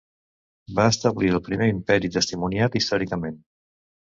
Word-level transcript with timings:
Va 0.79 0.85
establir 0.93 1.29
el 1.35 1.43
primer 1.49 1.67
imperi 1.73 2.11
testimoniat 2.17 2.79
històricament. 2.81 3.39